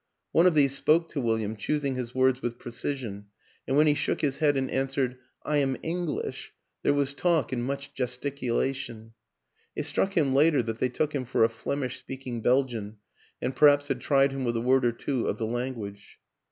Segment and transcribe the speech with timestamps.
[0.31, 3.27] One of these spoke to William, choosing his words with precision;
[3.67, 5.19] and when he shook his head and answered,"
[5.53, 9.13] I am English," there was talk and much gesticulation.
[9.75, 12.97] (It struck him later that they took him for a Flemish speaking Belgian
[13.43, 16.17] and perhaps had tried him with a word or two of the language.)